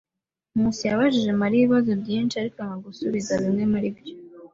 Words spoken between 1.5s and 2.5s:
ibibazo byinshi,